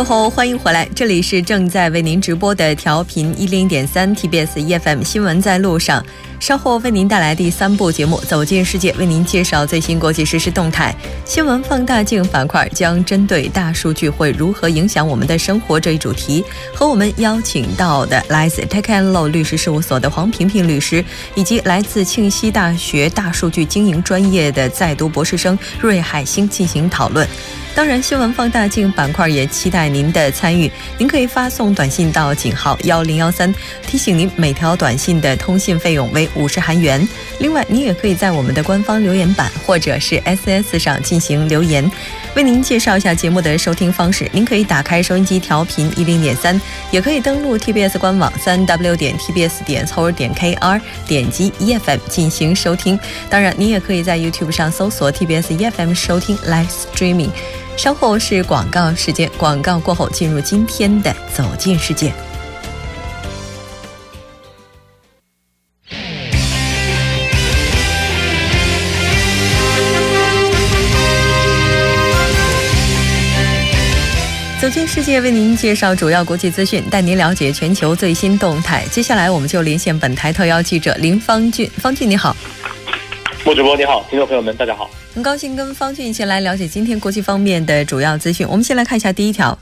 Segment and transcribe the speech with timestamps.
[0.00, 6.02] 整点过后，欢迎回来，这里是正在为您直播的调频一零点三 TBS EFM 新闻在路上。
[6.38, 10.94] 稍后为您带来第三部节目《走进世界》，为您介绍最新国际实时动态。
[11.26, 16.42] 新闻放大镜板块将针对大数据会如何影响我们的生活这一主题，
[16.74, 27.28] 和我们邀请到的来自 Take and Law 律师事务所的黄萍萍律师，以及来自庆熙大学大数据经营专业的在读博士生芮海星进行讨论。
[27.72, 30.70] 当然，新闻放大镜板块也期待您的参与。
[30.98, 33.54] 您可以发送短信到井号幺零幺三，
[33.86, 37.06] 提醒您每条短信的通信费用为五十韩元。
[37.38, 41.90] 另外，您也可以在我们的官方留言板或者是 SS 上进行留言。
[42.36, 52.98] 为您介绍一下节目的收听方式：您可以打开收音机调频一零点三，也可以登录 TBS 官网三 W 点 TBS 点 c o 点 KR，点击 EFM 进行收听。
[53.30, 57.30] 当然，您也可以在 YouTube 上搜索 TBS EFM 收听 Live Streaming。
[57.80, 62.12] 稍后是广告时间，广告过后进入今天的走进世界。
[74.60, 78.84] 走进世界，为您介绍主要国际资讯，带您了解全球最新动态。
[78.90, 81.66] 接下来，我们就连线本台特邀记者林方俊。
[81.78, 82.36] 方俊，你好。
[83.42, 88.46] 莫主播你好，听众朋友们大家好，很高兴跟方俊一起来了解今天国际方面的主要资讯。
[88.48, 89.54] 我们先来看一下第一条。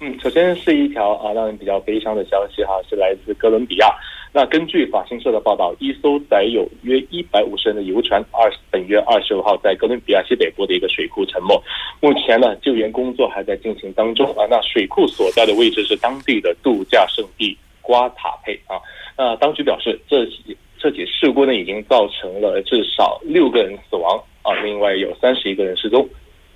[0.00, 3.94] 嗯，首先是一条啊让人比较悲伤的消息哈，是来自哥伦比亚。
[4.32, 11.62] 那根据法新社的报道，一艘载有约一百五十人的游船二本月二十五号在哥伦比亚西北部的一个水库沉没，
[12.00, 14.46] 目前呢救援工作还在进行当中啊。
[14.48, 18.80] 那水库所在的位置是当地的度假胜地瓜塔佩啊。
[19.18, 20.56] 那当局表示这起。
[20.78, 26.08] 这起事故呢，已经造成了至少六个人死亡啊，另外有三十一个人失踪。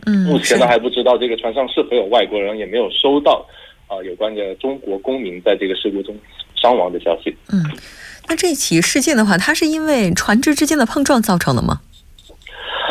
[0.06, 3.44] 嗯，目前呢还不知道这个船上是否有外国人，也没有收到
[3.88, 6.16] 啊有关的中国公民在这个事故中
[6.54, 7.34] 伤亡的消息。
[7.52, 7.60] 嗯，
[8.28, 11.80] 那这起事件的话，它是因为船只之间的碰撞造成的吗？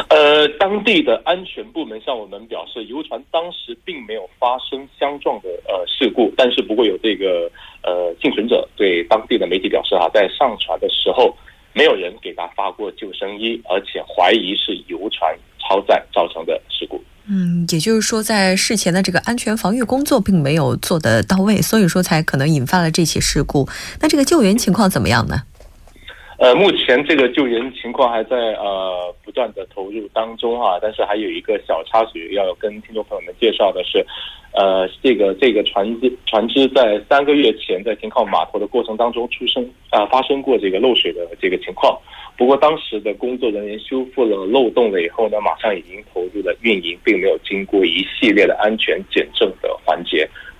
[0.09, 7.51] 呃，当地的安全部门向我们表示，游船当时并没有发生相撞的呃事故，但是不过有这个
[7.83, 11.35] 呃幸存者对当地的媒体表示哈，在上船的时候，
[11.73, 17.01] 没有人给他发过救生衣，而且怀疑是游船超载造成的事故。
[17.31, 23.69] 嗯，也就是说，在事前的这个安全防御工作并没有做得到位，所以说才可能引发了这起事故。
[24.01, 25.43] 那这个救援情况怎么样呢？
[26.39, 34.05] 呃，目前这个救援情况还在呃不断的投入当中啊，但是还有一个小插曲要跟听众朋友们介绍的是，
[34.53, 41.99] 呃，这个这个船只船只在三个月前在停靠码头的过程当中出生啊发生过这个漏水的这个情况，
[42.37, 50.08] 不过当时的工作人员修复了漏洞了以后呢，马上已经投入了运营，并没有经过一系列的安全检证的环节。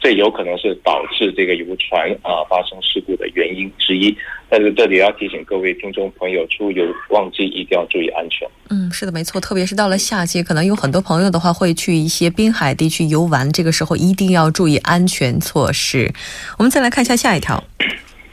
[0.10, 4.18] 这有可能是导致这个游船啊发生事故的原因之一。
[4.50, 8.50] 但是这里要提醒各位听众朋友，出游旺季一定要注意安全。
[8.72, 16.12] 嗯，是的，没错，特别是到了夏季，可能有很多朋友的话会去一些滨海地区游玩，这个时候一定要注意安全措施。
[16.58, 17.64] 我们再来看一下下一条。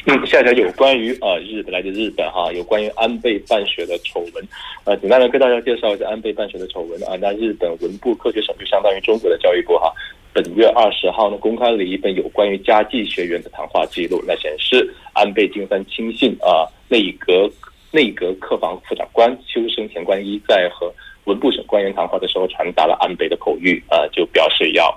[0.07, 4.49] 嗯，下一条有关于呃日本来自日本哈，有关于安倍办学的丑闻。
[4.85, 7.19] 呃，简单的跟大家介绍一下安倍办学的丑闻啊。
[7.21, 9.93] 那日本文部科学省就相当于中国的教育部哈。
[10.37, 17.51] 本月二十号呢，公开了一份有关于家计学员的谈话记录，那显示安倍晋三亲信啊，内阁
[17.91, 20.93] 内阁客房副长官秋生田官一在和
[21.25, 24.91] 文部省官员谈话的时候，传达了安倍的口谕，呃，就表示要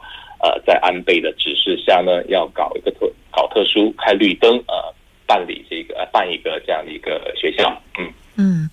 [0.43, 4.93] 呃在安倍的指示下呢，要搞一个特搞特殊开绿灯，呃，
[5.25, 8.11] 办理这个办一个这样的一个学校，嗯。
[8.41, 8.69] 嗯，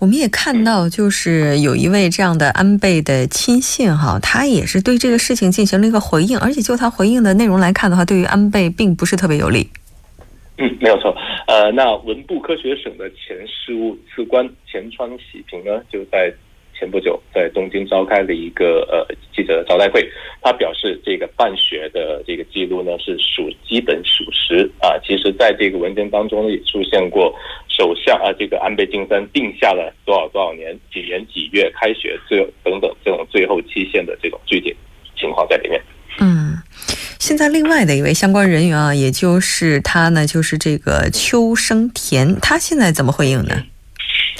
[0.00, 9.70] 我们也看到，就是有一位这样的安倍的亲信哈，他也是对这个事情进行了一个回应，而且就他回应的内容来看的话，对于安倍并不是特别有利。
[10.58, 11.14] 嗯，没有错。
[11.46, 16.34] 呃，那文部科学省的前事务次官前川喜平呢，就在。
[16.76, 20.04] 前不久，在东京召开了一个呃记者招待会，
[20.42, 24.98] 他表示这个办学的这个记录呢是属基本属实啊。
[25.06, 27.32] 其实，在这个文件当中呢，也出现过
[27.76, 34.74] 首相啊这个安倍晋三定下了多少多少年几年几月开学最等等这种最后期限的这种具体
[35.16, 35.80] 情况在里面。
[36.20, 36.54] 嗯，
[37.18, 43.60] 现在另外的一位相关人员啊，也就是他呢，就是这个秋生田，他现在怎么回应呢？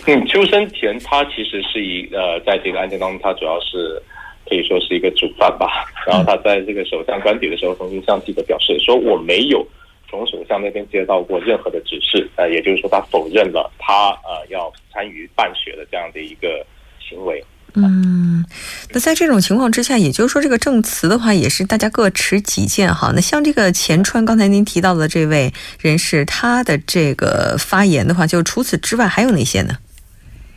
[0.06, 4.00] 嗯，秋生田他其实是一呃，在这个案件当中，他主要是
[4.48, 5.86] 可以说是一个主犯吧。
[6.06, 9.66] 然后他在这个首相官邸的时候，曾经向记者表示说：“我没有
[10.08, 16.64] 从首相那边接到过任何的指示。”呃，也就是说，他否认了他呃要参与办学的这样的一个
[17.00, 17.42] 行为。
[17.76, 18.44] 嗯，
[18.92, 23.10] 那在这种情况之下，也就是说，这个证词的话，也是大家各持己见哈。
[23.12, 29.74] 那像这个钱川，刚才您提到的这位人士，他的这个发言的话，就除此之外还有哪些呢？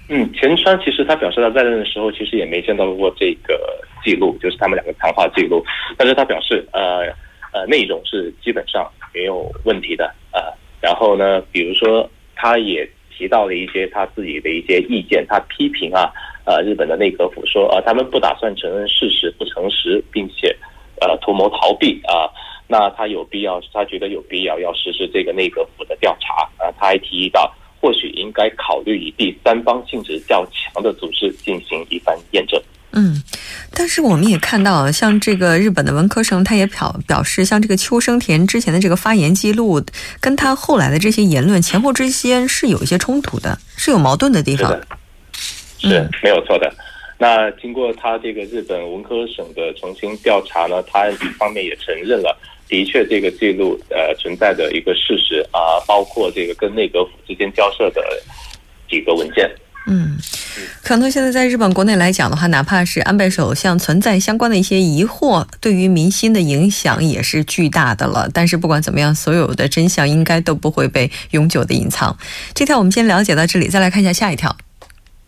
[0.09, 3.59] 嗯，钱川其实他表示他在任的时候，其实也没见到过这个
[4.05, 5.65] 记录，就是他们两个谈话记录。
[5.97, 7.01] 但是他表示，呃
[7.51, 10.41] 呃，内容是基本上没有问题的呃，
[10.81, 16.11] 然后呢，比如说，他也提到了一些他自己的一些意见，他批评啊。
[16.45, 20.55] 呃，日本的内阁府说，呃，他们不打算承认事实不诚实，并且，
[21.01, 22.31] 呃，图谋逃避啊。
[22.69, 26.71] 那他有必要，他觉得有必要要实施这个内阁府的调查啊。
[26.79, 32.61] 他还提议到，或许应该考虑以第三方性质较强的组织进行一番验证。
[32.97, 33.21] 嗯，
[33.71, 39.79] 但是我们也看到，像这个日本的文科生，他也表表示，像这个秋生田之前的这个发言记录，
[40.19, 44.75] 跟他后来的这些言论前后之间是有一些冲突的，是有矛盾的地方。
[45.77, 46.73] 是没有错的。
[47.19, 52.35] 那经过他这个日本文科省的重新调查呢，他一方面也承认了，
[52.67, 58.01] 的确这个记录呃存在的一个事实啊，包括这个跟内阁府之间交涉的
[58.89, 59.47] 几个文件。
[59.89, 60.17] 嗯，
[60.83, 68.29] 可能现在在日本国内来讲的话，哪怕是安倍首相存在相关的一些疑惑，对于民心的影响也是巨大的了。
[68.33, 72.17] 但是不管怎么样，所有的真相应该都不会被永久的隐藏。
[72.53, 74.53] 这条我们先了解到这里，再来看一下下一条。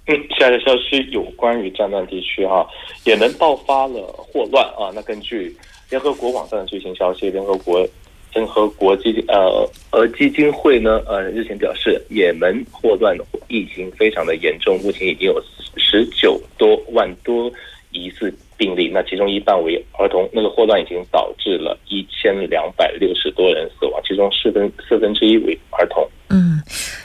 [0.07, 2.67] 嗯，下一个消息有关于战乱地区哈，
[3.05, 4.91] 也能爆发了霍乱啊。
[4.93, 5.55] 那根据
[5.89, 7.87] 联合国网站的最新消息，联合国
[8.33, 13.17] 联合国基金呃呃基金会呢呃日前表示，也门霍乱
[13.47, 15.43] 疫情非常的严重，目前已经有
[15.77, 17.51] 十九多万多
[17.91, 20.29] 疑似病例，那其中一半为儿童。
[20.31, 26.07] 那个霍乱已经导致了一千两百六十多人死亡，其中四分四分之一为儿童。
[26.29, 26.61] 嗯。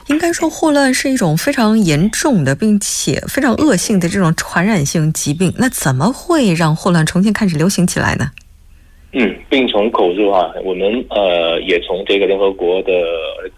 [0.08, 5.50] 应该说，霍乱是一种非常严重的，并且非常恶性的这种传染性疾病。
[5.56, 8.30] 那怎么会让霍乱重新开始流行起来呢？
[9.16, 12.92] 嗯，病从口入啊，我们呃也从这个联合国的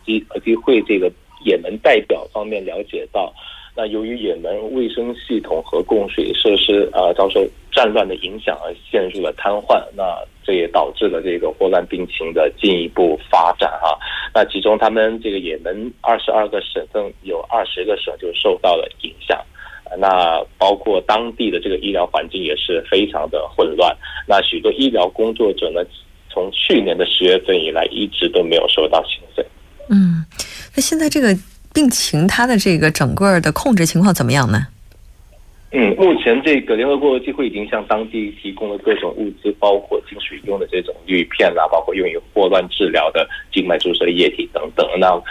[0.04, 1.10] 机机会这个
[1.44, 3.32] 也门代表方面了解到。
[3.78, 13.98] 那由于也门卫生系统和供水设施啊遭受战乱的影响而陷入了瘫痪，那这也导致了这个霍乱病情的进一步发展哈。
[14.34, 19.38] 那其中他们这个也门二十二个省份有二十个省就受到了影响，
[19.98, 23.96] 那包括当地的这个医疗环境也是非常的混乱。
[24.26, 25.80] 那许多医疗工作者呢，
[26.30, 29.46] 从去年的十月份以来一直都没有收到薪水。
[29.90, 30.24] 嗯，
[30.74, 31.36] 那现在这个。
[31.76, 34.66] 病情它的这个整个的控制情况怎么样呢？
[35.72, 44.88] 嗯，目前这个联合国机会已经向当地提供了各种物资，包括进水用的这种滤片啊，包括用于霍乱治疗的静脉注射液体等等。
[44.98, 45.22] 那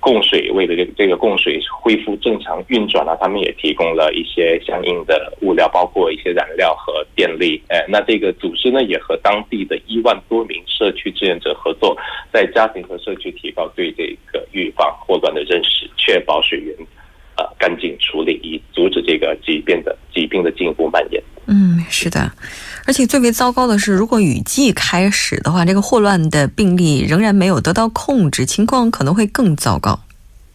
[0.00, 7.62] 供水为了这这个供水恢复正常运转呢，他们也提供了一些相应的物料，包括一些燃料和电力。
[7.68, 11.96] 哎，那这个组织呢，也和当地的一万多名社区志愿者合作，
[12.32, 16.74] 在家庭和社区提高对这个预防霍乱的认识，确保水源
[17.40, 21.22] 呃干净处理，以阻止这个疾病的疾病的进一步蔓延。
[21.46, 22.30] 嗯，是的。
[22.86, 29.98] 而且最为糟糕的是，如果雨季开始的话，这个霍乱的病例仍然没有得到控制，情况可能会更糟糕。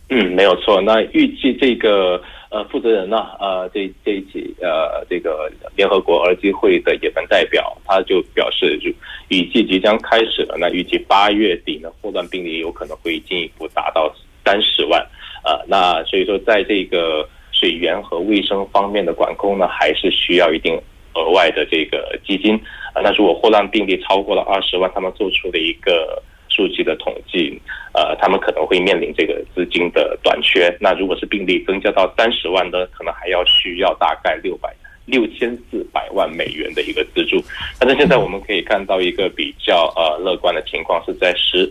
[0.09, 0.79] 嗯，没有错。
[0.81, 8.89] 那预计这个呃负责人呢，呃，这这一起呃这个联合国儿基会的也门代表，他就表示，就
[9.29, 10.55] 雨季即将开始了。
[10.59, 14.13] 那预计八月底呢，霍乱病例有可能会进一步达到
[14.45, 15.03] 三十万。
[15.45, 20.77] 呃，那所以说，在这个水源和卫生方面的管控呢，还是需要一定。
[21.17, 22.55] 额外的这个基金
[22.93, 27.57] 啊，那如果霍乱病例超过了二十万，他们做出的一个数据的统计，
[27.93, 30.69] 呃，他们可能会面临这个资金的短缺。
[30.77, 34.75] 那如果是病例增加到三十万呢，可能还要需要大概六百
[35.05, 37.41] 六千四百万美元的一个资助。
[37.79, 41.65] 但是现在我们可以看到一个比较呃乐观的情况是在十，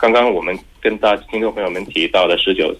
[0.00, 2.74] 刚刚我们跟大听众朋友们提到的十九。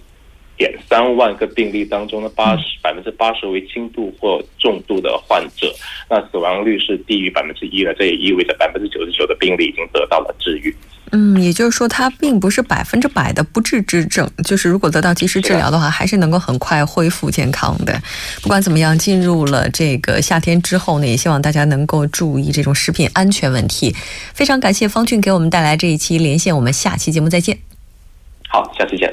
[0.60, 5.74] 点三万个病例当中呢，八十百分之八十为轻度或重度的患者，
[6.10, 10.76] 那死亡率是低于百分之一的，这也意味着百分之九十九的病例已经得到了治愈。
[11.12, 17.98] 嗯，也就是说，它并不是百分之百的不治之症，就是如果得到及时治疗的话，还是能够很快恢复健康的。
[18.42, 23.96] 不管怎么样，进入了这个夏天之后呢，也希望大家能够注意这种食品安全问题。
[24.34, 27.58] 非常感谢方俊给我们带来这一期连线，我们下期节目再见。
[28.46, 29.12] 好，下期见。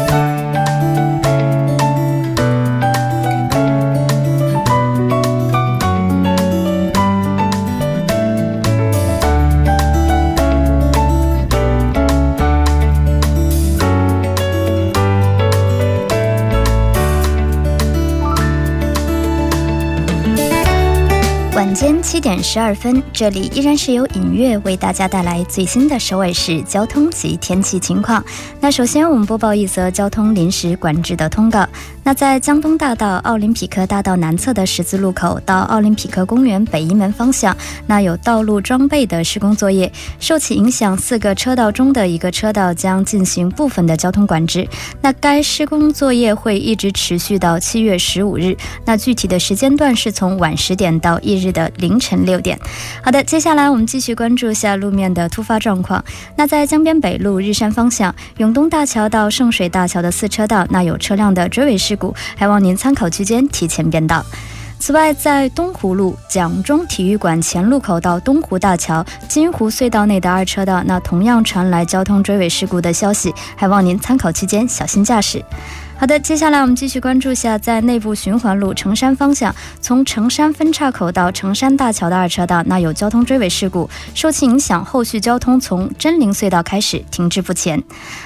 [22.41, 28.23] 十二分，这里依然是由影月为大家带来最新的首尔市交通及天气情况。
[28.59, 31.67] 那首先我们播报一则交通临时管制的通告。
[32.03, 37.55] 那在江东大道奥林匹克大道南侧的十字路口到奥林匹克公园北一门方向，
[37.85, 44.67] 那有道路装备的施工作业，受其影响，四个车道中的一个车道将进行部分的交通管制。
[44.99, 48.57] 那该施工作业会一直持续到七月十五日。
[48.83, 52.57] 那具体的时间段是从晚十点到翌日的凌晨六六点。
[53.03, 56.01] 好的，接下来我们继续关注一下路面的突发状况。
[56.37, 64.25] 那在江边北路日山方向永东大桥到圣水大桥的四车道，那有车辆的追尾事故，还望您参考区间提前变道。
[64.79, 75.43] 此外，在东湖路蒋中体育馆前路口到东湖大桥金湖隧道内的二车道，那同样传来交通追尾事故的消息，还望您参考期间小心驾驶。
[76.01, 87.83] 好的，接下来我们继续关注下，在内部循环路城山方向，从城山分岔口到城山大桥的二车道，那有交通追尾事故，受其影响，后续交通从真灵隧道开始停滞不前。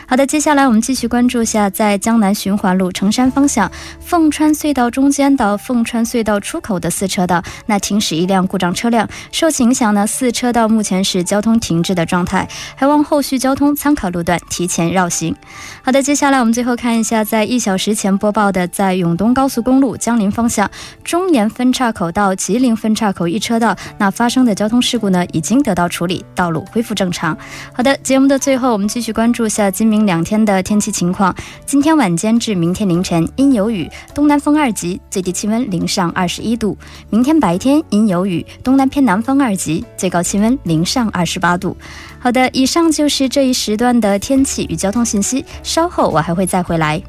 [0.08, 15.36] 好的，接下来我们继续关注下，在江南循环路城山方向，凤川隧道中间到凤川隧道出口的四车道，那停驶一辆故障车辆，受其影响呢，四车道目前是交通停滞的状态，还望后续交通参考路段提前绕行。
[15.84, 17.65] 好的，接下来我们最后看一下，在一。
[17.66, 20.70] 小时前播报的，在永东高速公路江陵方向
[21.04, 27.36] 中岩分岔口到吉林分岔口一车道，那发生的交通事故呢，已经得到处理，道路恢复正常。
[27.74, 31.36] 好的，节目的最后，我们继续关注下今明两天的天气情况。
[31.66, 36.78] 今天晚间至明天凌晨阴有雨，东南风二级，最低气温零上二十一度。
[37.10, 41.76] 明天白天阴有雨，东南偏南风二级，最高气温零上二十八度。
[42.20, 47.02] 好的，以上就是这一时段的天气与交通信息，稍后我还会再回来。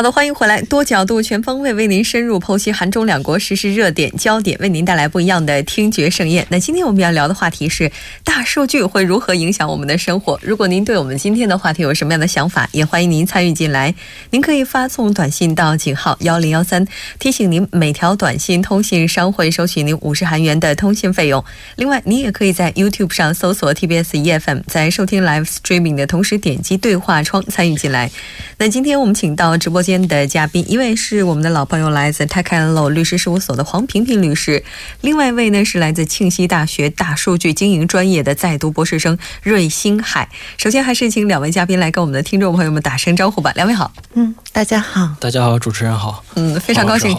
[0.00, 6.46] 好的，欢迎回来，多角度、全方位为您深入剖析韩中两国实时热点焦点，为您带来不一样的听觉盛宴。
[6.48, 7.92] 那今天我们要聊的话题是
[8.24, 10.40] 大数据会如何影响我们的生活？
[10.42, 13.94] 如果您对我们今天的话题有什么样的想法，也欢迎您参与进来。
[14.30, 16.82] 您可以发送短信到井号幺零幺三，
[17.18, 21.44] 提醒您每条短信通信商会收取您五十韩元的通信费用。
[21.76, 28.10] 另外，您也可以在 YouTube 上搜索 TBS EFM，在收听 Live Streaming 的同时点击对话窗参与进来。
[28.56, 29.89] 那今天我们请到直播间。
[29.90, 34.62] 间的嘉宾，一位是我们的老朋友，来自泰康乐律师事务所的黄平平律师；
[35.00, 40.28] 另外一位呢是来自庆熙大学大数据经营专业的在读博士生瑞星海。
[40.56, 43.50] 首先，还是请两位嘉宾来跟我们的听众朋友们打声招呼吧。
[43.56, 47.16] 两位好，嗯，大家好，大家好，主持人好，嗯，非常高兴。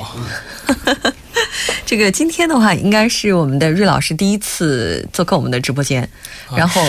[1.86, 6.08] 这个今天的话，应该是我们的瑞老师第一次做客我们的直播间，
[6.56, 6.82] 然后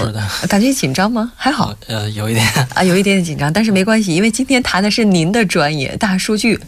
[0.48, 1.32] 感觉紧张吗？
[1.36, 6.58] 还好，呃，有一点啊，有一点点紧张，但是没关系，因为今天谈的是您的专业大数据。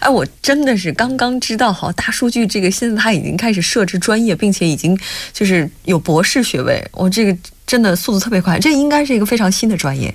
[0.00, 4.98] 哎，我真的是刚刚知道，好，大数据这个现在他已经开始设置专业，并且已经
[5.32, 7.36] 就是有博士学位，我这个
[7.66, 10.14] 真的速度特别快，这应该是一个非常新的专业。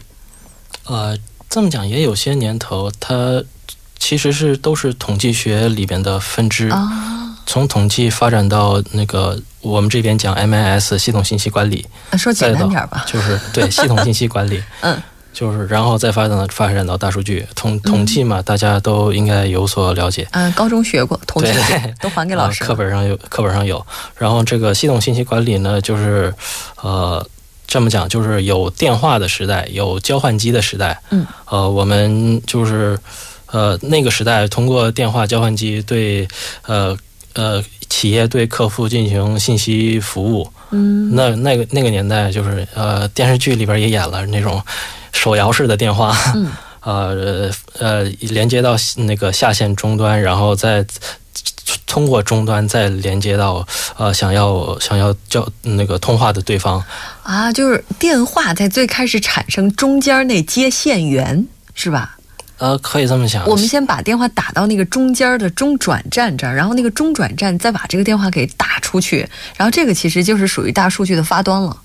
[0.85, 1.17] 呃，
[1.49, 3.43] 这么讲也有些年头，它。
[3.99, 6.71] 其实是都是统计学里边的分支，
[7.45, 11.85] 从统计发展到那个我们这边讲 MIS 系统信息管理，
[12.17, 15.01] 说简单点吧，就是对 系统信息管理，嗯，
[15.33, 17.47] 就是然后再发展到发展到大数据。
[17.55, 21.51] 统统计嘛，大家都应该有所了解，嗯，高中学过统计，
[22.01, 23.85] 都还给老师，课本上有课本上有。
[24.17, 26.33] 然后这个系统信息管理呢，就是
[26.81, 27.25] 呃
[27.65, 32.99] 这么讲，就是有电话的时代，有交换机的时代，嗯，呃，我们就是。
[33.57, 36.27] 呃，那个时代通过电话交换机对，
[36.67, 36.95] 呃
[37.33, 40.47] 呃，企业对客户进行信息服务。
[40.69, 44.61] 嗯，那那个那个年代就是呃，电视剧里边也演了那种
[45.11, 46.15] 手摇式的电话。
[46.35, 46.51] 嗯，
[46.85, 47.49] 呃
[47.79, 50.85] 呃，连接到那个下线终端，然后再
[51.87, 53.65] 通过终端再连接到
[53.97, 56.83] 呃想要想要叫那个通话的对方。
[57.23, 62.16] 啊，就是电话在最开始产生中间那接线员是吧？
[62.57, 63.47] 呃，可以这么想。
[63.47, 71.77] 我们先把电话打到那个中间的中转站这儿，然后那个中转站再把这个电话给打出去，然后这个其实就是属于大数据的发端了。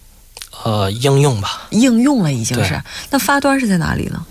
[0.65, 1.63] 呃，应用吧。
[1.71, 2.81] 应用了已经是。
[3.11, 4.25] 那发端是在哪里呢？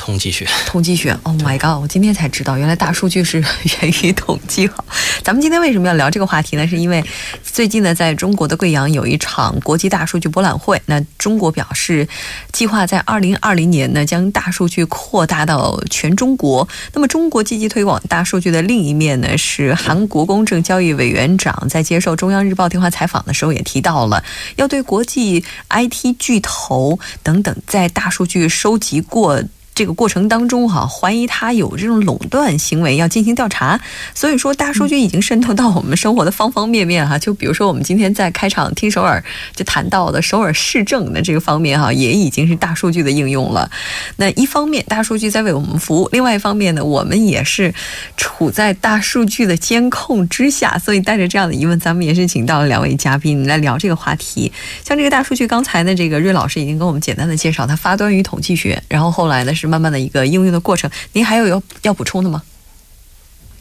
[0.00, 1.78] 统计学，统计学， Oh my god！
[1.80, 3.38] 我今天才知道，原来大数据是
[3.82, 4.66] 源于统计。
[4.66, 4.82] 好，
[5.22, 6.66] 咱们今天为什么要聊这个话题呢？
[6.66, 7.04] 是因为
[7.44, 10.80] 最近呢，在中国的贵阳有一场国际大数据博览会。
[10.86, 12.08] 那中国表示，
[12.50, 16.66] 计划在二零二零年呢，将大数据扩大到全中国。
[16.94, 24.24] 那么，中国积极推广大数据的另一面呢，是韩国公正交易委员长在接受中央日报电话采访的时候也提到了，
[24.56, 29.44] 要对国际 IT 巨头等等在大数据收集过。
[29.80, 33.80] 这个过程当中，哈，怀疑他有这种垄断行为，要进行调查。
[34.14, 37.18] 所以说，大数据已经渗透到我们生活的方方面面，哈。
[37.18, 39.24] 就比如说，我们今天在开场听首尔
[39.56, 43.70] 就谈到的首尔市政的这个方面，哈，也已经是大数据的应用了。
[44.16, 47.72] 那一方面，大数据在为我们服务；另外一方面呢，我们也是
[48.18, 50.78] 处在大数据的监控之下。
[50.78, 54.52] 所以，带着这样的疑问，咱们也是请到了两位嘉宾来聊这个话题。
[54.84, 59.69] 像这个大数据，刚才呢，这个瑞老师已经跟我们简单的介绍，它发端于统计学，然后后来呢是。
[59.70, 62.42] 慢慢的一个应用的过程，您还有要要补充的吗？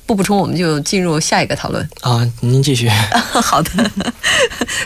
[0.06, 2.28] 不补充，我们就进入下一个讨论啊。
[2.40, 2.90] 您继续。
[3.44, 3.70] 好的，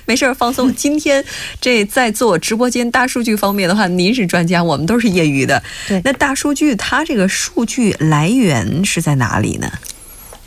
[0.03, 0.75] 没事儿放松。
[0.75, 1.23] 今天
[1.61, 5.63] 这在做直播间大数据方面的话，您是专家，我们都是业余的。
[5.87, 9.71] 对，那大数据它这个数据来源是在哪里呢？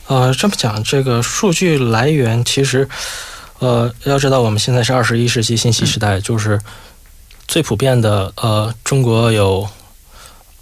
[0.08, 2.86] 呃，这么讲，这个数据来源其实，
[3.60, 6.60] 呃，要知道我们现在是二十一世纪信息时代，就是
[7.48, 9.66] 最普遍的，呃，中国有。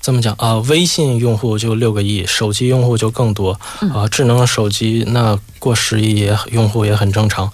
[0.04, 3.58] 这么讲啊，微信用户就六个亿，手机用户就更多
[3.94, 4.06] 啊。
[4.10, 7.50] 智能手机那过十亿也用户也很正常。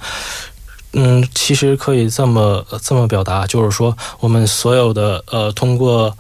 [0.95, 6.19] 嗯，其实可以这么这么表达，就是说我们所有的呃，通过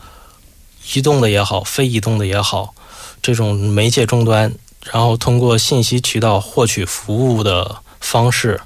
[0.94, 2.72] 移动的也好，非移动的也好，
[3.20, 4.54] 这种媒介终端，
[4.92, 8.60] 然后通过信息渠道获取服务的方式，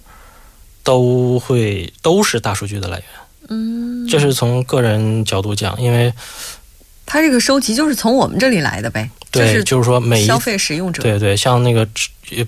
[0.83, 3.07] 都会都是大数据的来源。
[3.49, 6.13] 嗯，这是从个人角度讲，因为。
[7.07, 11.87] 它这个收集就是从我们这里来的呗，对，就是说每消费使用者，对对，像那个，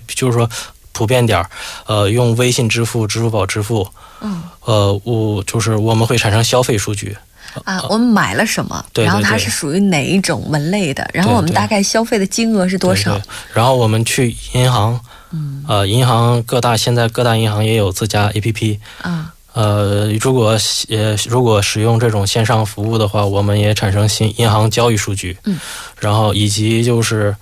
[0.07, 0.49] 就是说
[0.91, 1.49] 普遍点儿，
[1.85, 3.87] 呃，用微信支付、支付宝支付，
[4.21, 7.15] 嗯，呃，我就是我们会产生消费数据
[7.63, 13.19] 啊，我们买了什么，然后它是属于哪一种门类的，然后我们大概消费的金额是多少，
[13.53, 14.99] 然后我们去银行，
[15.31, 19.33] 嗯，呃，银行各大现在各大银行也有自家 APP，啊。
[19.57, 20.55] 呃，如果
[20.87, 25.59] 呃如果使用这种线上服务的话，我们也产生新银行交易数据，嗯，
[25.99, 27.35] 然后以及就是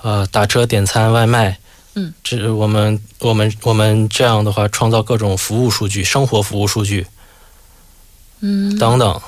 [0.00, 1.58] 呃打车、点餐、外卖，
[1.94, 7.04] 嗯，这我们我们我们这样的话，创造各种服务数据、生活服务数据，
[8.38, 9.20] 嗯，等等。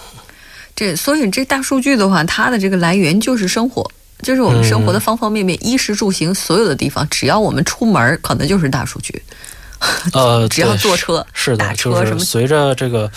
[0.77, 3.91] 这所以这大数据的话，它的这个来源就是生活，
[4.23, 9.21] 就是我们生活的方方面面，衣食住行所有的地方，只要我们出门，可能就是大数据。
[10.13, 13.11] 呃，只要坐车是的，就是随着这个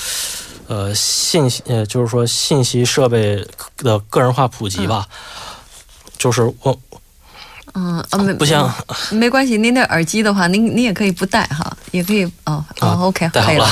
[0.68, 3.46] 呃信息呃，就是说信息设备
[3.78, 5.06] 的个人化普及吧，
[6.18, 6.80] 就是我
[7.74, 8.72] 嗯啊没不行
[9.12, 13.68] 没关系，您那耳机的话，您您也可以不戴哈，也可以哦哦，OK 可以了，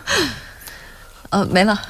[1.30, 1.80] 呃没了，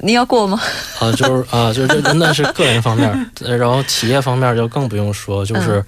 [0.00, 0.60] 你要过吗？
[1.00, 5.84] 啊，就是啊，就是这那是个人方面， 然后企业方面就更不用说，就是。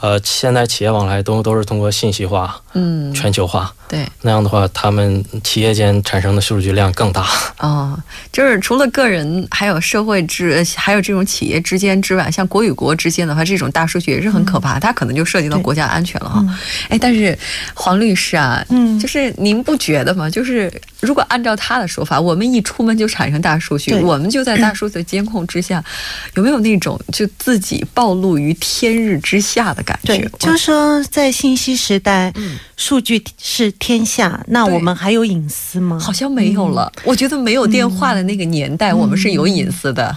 [0.00, 3.74] 呃，现在企业往来都都是通过信息化，嗯，全球化。
[3.88, 7.26] 对，那样的话，他们企业间产生的数据量更大。
[7.58, 7.98] 哦，
[8.30, 16.44] 就是除了个人，还有社会之，还有这种企业之间之外，像国与国之间的话，这种大数据也是很可怕，它可能就涉及到国家安全了哈。
[16.90, 17.36] 哎，但是
[17.72, 20.28] 黄律师啊，嗯，就是您不觉得吗？
[20.28, 20.70] 就是
[21.00, 25.82] 如果按照他的说法，我们一出门就产生大数据，我们就在大数据监控之下，
[26.36, 30.18] 有没有那种就自己暴露于天日之下的感觉？
[30.18, 33.72] 对，就是说在信息时代，嗯，数据是。
[33.78, 35.98] 天下，那我们还有隐私吗？
[35.98, 36.92] 好像没有了。
[37.04, 40.16] 我觉得没有电话的那个年代，我们是有隐私的。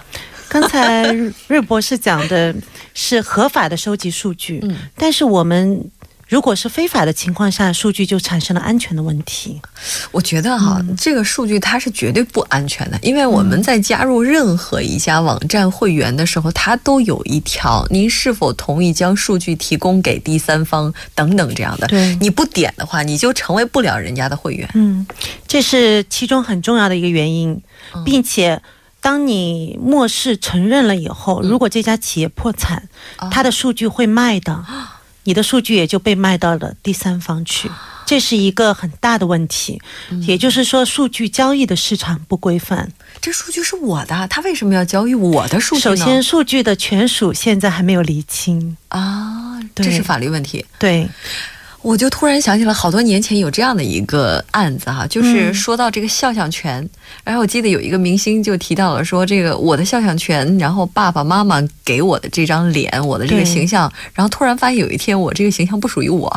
[0.50, 1.04] 刚才
[1.48, 2.54] 瑞博士讲的
[2.94, 5.90] 是合法的收集数据， 嗯，但是我们。
[6.32, 9.62] 如果是非法的情况下，数据就产生了安全的问题。
[10.12, 21.88] 我觉得哈，这个数据它是绝对不安全的，因为我们在加入任何一家网站会员的时候，它都有一条：您是否同意将数据提供给第三方等等这样的。
[21.88, 24.70] 对，你不点的话，你就成为不了人家的会员。
[24.74, 25.06] 嗯，
[25.46, 27.62] 这是其中很重要的一个原因，
[28.06, 28.62] 并且
[29.02, 32.88] 当你漠视承认了以后，如果这家企业破产，
[33.30, 34.64] 它的数据会卖的。
[35.24, 37.70] 你的数据也就被卖到了第三方去，
[38.06, 39.82] 这是一个很大的问题。
[40.28, 42.92] 也就是说，数据交易的市场不规范。
[43.22, 45.96] 这数据是我的，他为什么要交易我的数据呢？
[45.96, 50.66] 首先，数据的权属现在还没有厘清啊，这是法律问题。
[50.80, 51.08] 对，
[51.82, 56.88] 我就突然想起了好多年前有这样的一个案子哈，就是说到这个肖像权，
[57.24, 66.32] 然后我记得有一个明星就提到了说这个我的肖像权，然后爸爸妈妈给我的这张脸，我的这个形象，然后突然发现有一天我这个形象不属于我，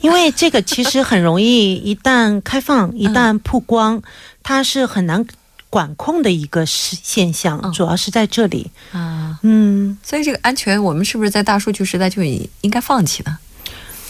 [0.00, 4.02] 因为这个其实很容易，一旦开放，一旦曝光，
[4.42, 5.26] 它是很难
[5.68, 13.36] 管控的一个现现象，主要是在这里啊，嗯，所以这个安全，我们是不是在大数据时代就应该放弃呢？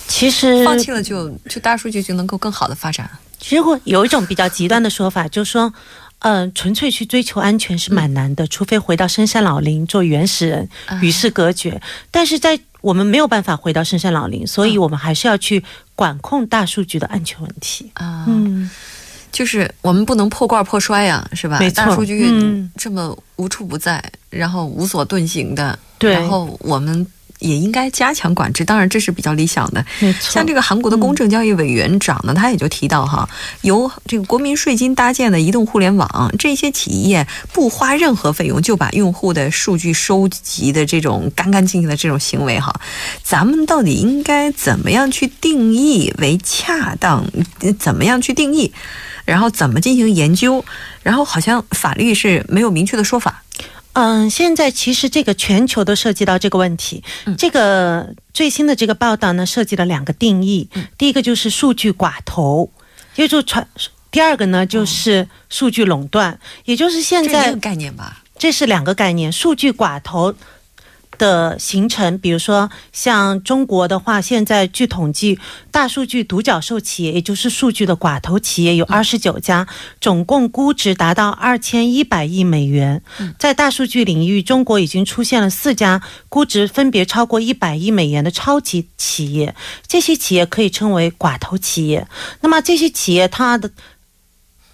[0.09, 3.09] 其实放弃了就就大数据就能够更好的发展。
[3.38, 5.73] 其实有一种比较极端的说法，就是说，
[6.21, 10.69] 嗯，纯粹去追求安全是蛮难的，除非回到深山老林做原始人
[11.03, 11.81] 与世隔绝。
[12.11, 15.62] 但是在我们没有办法回到深山老林，所以我们还是要去
[15.95, 18.25] 管控大数据的安全问题啊。
[18.27, 18.69] 嗯，
[19.31, 21.59] 就是我们不能破罐破摔呀，是吧？
[21.61, 27.07] 没错，大数据这么无处不在，然后无所遁形的，对，然后我们。
[27.38, 29.85] 也应该加强管制，当然这是比较理想的。
[30.01, 33.29] 没错，像这个韩国的公正交易委员长呢，他也就提到哈，
[33.62, 42.81] 由这个国民税金搭建的移动互联网，这些企业不花任何费用就把用户的数据收集的这种干干净净的这种行为哈，
[43.22, 47.25] 咱们到底应该怎么样去定义为恰当？
[47.79, 48.72] 怎么样去定义？
[49.25, 50.64] 然后怎么进行研究？
[51.03, 53.42] 然后好像法律是没有明确的说法。
[53.97, 57.03] 嗯，现在其实这个全球都涉及到这个问题。
[57.39, 60.69] 这个最新的这个报道呢，涉及了两个定义。
[60.99, 62.71] 第一个就是数据寡头，
[63.15, 63.65] 也就传；
[64.11, 68.23] 第二个呢就是数据垄断，也就是现在概念吧。
[68.37, 70.35] 这是两个概念，数据寡头。
[71.18, 75.38] 的形成，比如说像中国的话，现在据统计，
[75.70, 79.66] 大数据独角兽企业，也就是数据的寡头企业有二十九家，
[80.00, 83.02] 总共估值达到二千一百亿美元。
[83.38, 89.55] 在大数据领域，中国已经出现了四家估值分别超过一百亿美元的超级企业，
[89.87, 92.07] 这些企业可以称为寡头企业。
[92.40, 93.70] 那么这些企业它的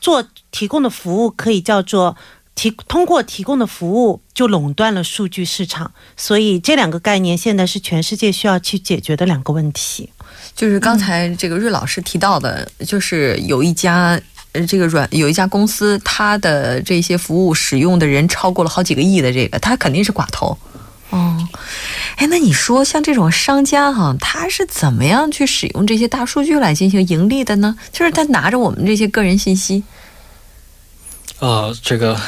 [0.01, 2.17] 做提供的服务可以叫做。
[2.55, 10.11] 提通过提供的服务就垄断了数据市场，所以这两个概念现在是全世界需要去解决的两个问题。
[10.55, 14.21] 就是刚才这个瑞老师提到的，就是有一家
[14.53, 20.57] 呃这个软有一家公司，它的这些服务使用的人超过了好几个亿的这个，它肯定是寡头。
[21.11, 21.49] 哦，
[22.17, 27.77] 哎，那你说像这种商家哈，他是怎么样去使用这些大数据来进行盈利的呢？
[27.93, 29.85] 就是他拿着我们这些个人信息。
[31.39, 32.19] 呃，这个，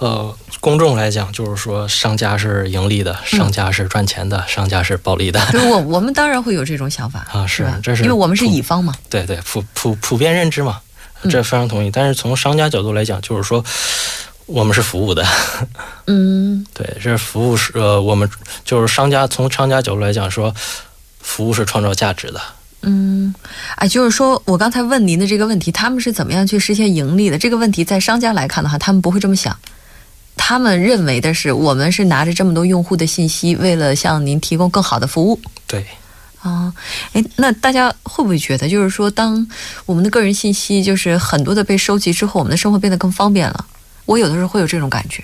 [0.00, 5.38] 呃，公众来讲，就是说，商家是盈利的，商家是赚钱的，商家是暴利的。
[5.70, 8.94] 我我们当然会有这种想法啊，是，这是因为我们是乙方嘛。
[9.10, 10.80] 对对，普普普遍认知嘛，
[11.28, 11.90] 这非常同意。
[11.90, 13.62] 但是从商家角度来讲，就是说，
[14.46, 15.22] 我们是服务的。
[16.06, 18.28] 嗯， 对，这服务是呃，我们
[18.64, 20.54] 就是商家从商家角度来讲说，
[21.20, 22.40] 服务是创造价值的。
[22.80, 23.34] 嗯，
[23.76, 27.36] 哎，就是说我刚才问您的这个问题，他们是怎么样去实现盈利的？
[27.36, 29.54] 这个问题在商家来看的话，他们不会这么想，
[30.42, 35.38] 他们认为的是，我们是拿着这么多用户的信息，为了向您提供更好的服务。
[35.66, 35.86] 对，
[36.40, 36.72] 啊，
[37.12, 39.46] 哎，那大家会不会觉得，就是说，当
[39.84, 43.66] 我们的个人信息就是很多的被收集之后，我们的生活变得更方便了？
[44.06, 45.22] 我有的时候会有这种感觉。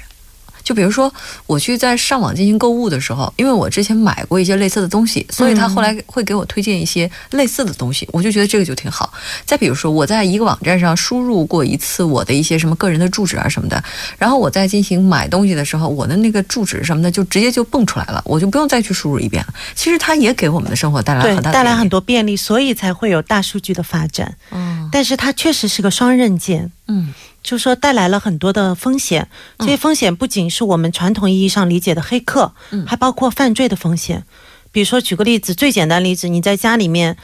[0.67, 1.13] 就比如说，
[1.47, 9.13] 我去在上网进行购物的时候，因为我之前买过一些类似的东西，所以他后来会给我推荐一些类似的东西，我就觉得这个就挺好。
[9.45, 13.81] 再比如说，我在一个网站上输入过一次我的一些什么个人的住址啊什么的，
[14.19, 19.55] 然后我在进行买东西的时候，我的那个住址什么的就直接就蹦出来了，我就不用再去输入一遍了。
[19.77, 24.37] 其实它也给我们的生活带来很大带来很多便利，所以才会有大数据的发展。
[24.51, 26.73] 嗯，但是它确实是个双刃剑。
[26.89, 27.15] 嗯。
[27.47, 29.29] 就说带来了很多的风险，
[29.61, 32.53] 这些风险不仅是我们传统意义上理解的黑客，
[32.85, 34.25] 还包括犯罪的风险。
[34.73, 37.17] 比如说，举个例子，最简单例子，你在家里面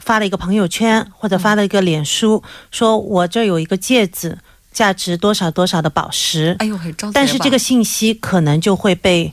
[0.00, 4.36] 发了一个朋友圈，或者发了一个脸书，说我这有一个戒指，
[4.72, 6.76] 价值多少多少的宝石，哎呦，
[7.12, 9.32] 但是这个信息可能就会被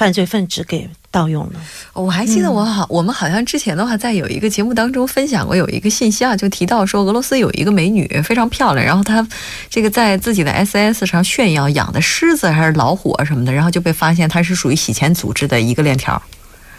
[0.00, 0.88] 犯罪分子给。
[1.12, 1.54] 盗用了，
[1.92, 9.26] 我还记得我好，我们好像之前的话在有一个节目当中分享过有一个信息啊，就提到说俄罗斯有一个美女非常漂亮，然后她
[9.68, 16.22] 这个在自己的 S S 上炫耀养的狮子还是老虎啊什么的，然后就被发现她是属于洗钱组织的一个链条。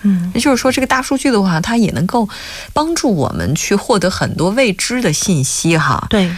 [0.04, 2.30] 嗯，也就是说这个大数据的话，它也能够
[2.72, 6.08] 帮助我们去获得很多未知的信息哈。
[6.10, 6.32] 对。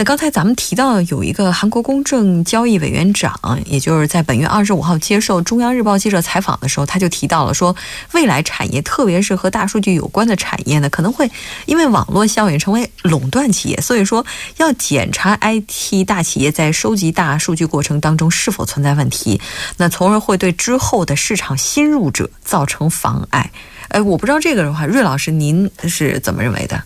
[0.00, 7.76] 那刚才咱们提到有一个韩国公正交易委员长，也就是在本月二十五号接受中央日报记者采访的时候，他就提到了说，
[8.12, 11.30] 未来产业，特别是和大数据有关的产业呢，可能会
[11.66, 14.24] 因为网络效应成为垄断企业，所以说
[14.56, 19.38] 要检查 IT 大企业在收集大数据过程当中是否存在问题，
[19.76, 23.50] 那从而会对之后的市场新入者造成妨碍。
[23.88, 26.82] 哎，我不知道这个的话，瑞老师您是怎么认为的？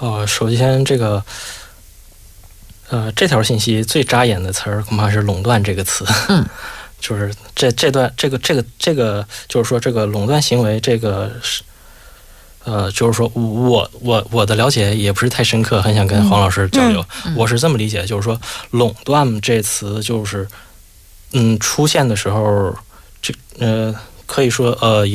[0.00, 1.24] 呃，首先这个，
[2.92, 6.04] 呃，这条信息最扎眼的词儿恐怕是“垄断”这个词。
[6.28, 6.44] 嗯，
[7.00, 11.62] 就是这这段这个这个这个，就是说这个垄断行为，这个是，
[12.64, 17.02] 呃，就是说我我我的了解也不是太深刻，很想跟黄老师交流。
[17.34, 18.38] 我是这么理解，就是说
[18.72, 20.46] “垄断”这词，就是
[21.32, 22.76] 嗯出现的时候，
[23.22, 23.94] 这呃
[24.26, 25.06] 可以说呃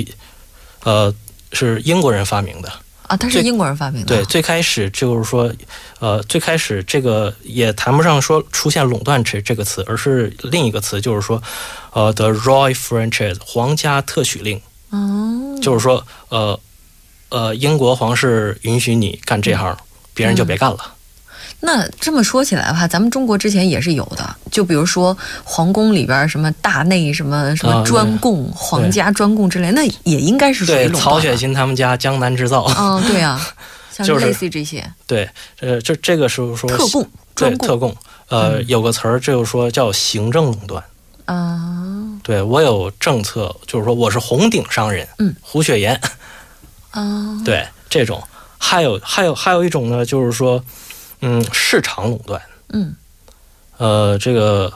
[0.83, 1.13] 呃
[1.53, 2.73] 是英国人发明的。
[3.07, 4.07] 啊，它是英国人发明的。
[4.07, 5.51] 对，最开始就是说，
[5.99, 11.41] 呃，最开始这个也谈不上说出现垄断这这个词，而是另一个词，就是说，
[11.93, 14.61] 呃，the royal franchise 皇家特许令。
[14.89, 15.57] 哦。
[15.61, 16.59] 就是说，呃，
[17.29, 19.75] 呃，英国皇室允许你干这行，
[20.13, 20.93] 别人就别干了。
[21.59, 30.87] 那这么说起来的话，咱们中国之前也是有的，就比如说皇宫里边什么大内什么什么专供、皇家专供之类，那也应该是属于。
[30.89, 32.71] 曹雪芹他们家江南制造。
[32.77, 33.41] 嗯，对啊，
[33.91, 34.87] 像类似于这些。
[35.07, 35.27] 对，
[35.59, 37.97] 呃，这这个是说特供、专供、特供。
[38.29, 40.83] 呃，有个词儿就是说叫行政垄断。
[41.25, 42.19] 啊。
[42.23, 45.07] 对我有政策，就是说我是红顶商人。
[45.17, 45.35] 嗯。
[45.41, 45.99] 胡雪岩。
[46.91, 47.41] 啊。
[47.43, 48.21] 对，这种
[48.59, 50.63] 还有还有还有一种呢，就是说。
[51.21, 52.41] 嗯，市场垄断。
[52.69, 52.95] 嗯，
[53.77, 54.71] 呃，这个，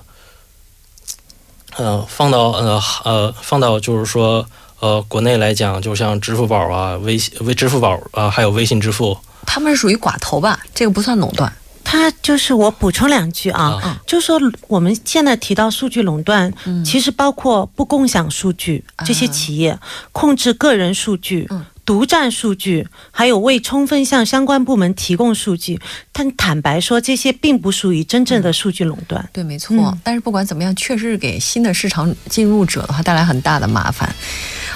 [1.77, 4.45] 呃，放到呃呃放到就是说
[4.79, 10.59] 呃国内来讲，就像支付宝啊、微信、微支付宝啊，还有微信支付，他们是属于寡头吧？
[10.73, 11.51] 这个不算垄断。
[11.83, 16.53] 他就是我补充两句啊，就是说我们现在提到数据垄断，
[16.85, 19.77] 其实包括不共享数据这些企业
[20.13, 21.49] 控制个人数据。
[21.85, 25.79] 独占数据，还有未充分向相关部门提供数据，
[26.11, 29.27] 但坦白说，这些并不属于真正的数据垄断。
[29.33, 29.97] 对，没错。
[30.03, 34.13] 但是不管怎么样，确实是给新的市场进入者的话带来很大的麻烦。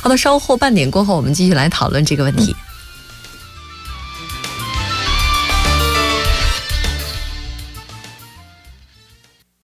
[0.01, 2.55] 好的，稍后半点过后，我们继续来讨论这个问题。